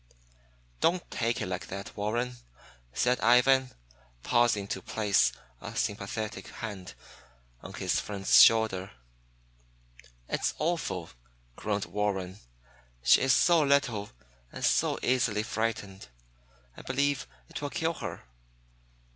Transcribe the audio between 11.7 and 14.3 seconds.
Warren. "She is so little,